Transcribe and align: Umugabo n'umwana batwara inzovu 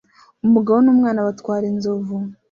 Umugabo 0.45 0.77
n'umwana 0.81 1.25
batwara 1.27 1.65
inzovu 1.71 2.15